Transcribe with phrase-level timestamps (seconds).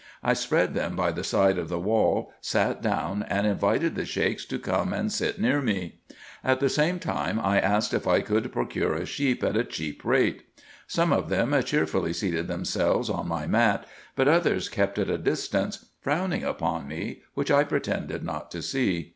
[0.23, 4.45] I spread them by the side of a wall, sat down, and invited the Sheiks
[4.47, 5.99] to come and sit near me;
[6.43, 10.03] at the same time, I asked if I could procure a sheep at a cheap
[10.03, 10.41] rate.
[10.87, 13.85] Some of them cheerfully seated themselves on my mat,
[14.15, 19.09] but others kept at a distance, frowning upon me, which I pretended not to see.